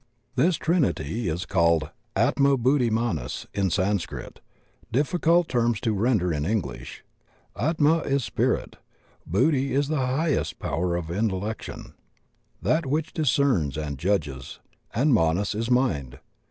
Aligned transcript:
This 0.35 0.55
trinity 0.55 1.29
is 1.29 1.41
that 1.41 1.47
called 1.49 1.91
Atma 2.15 2.57
Buddhi'Manas 2.57 3.45
in 3.53 3.69
Sanskrit, 3.69 4.39
difficult 4.91 5.47
terms 5.47 5.79
to 5.81 5.93
render 5.93 6.33
in 6.33 6.43
English. 6.43 7.03
Atma 7.55 7.99
is 7.99 8.23
Spirit, 8.25 8.77
Buddhi 9.27 9.75
is 9.75 9.89
the 9.89 10.03
highest 10.03 10.57
power 10.57 10.95
of 10.95 11.11
intellection, 11.11 11.93
that 12.63 12.87
which 12.87 13.13
discerns 13.13 13.77
and 13.77 13.99
judges, 13.99 14.57
and 14.91 15.13
Manas 15.13 15.53
is 15.53 15.69
Mind. 15.69 16.17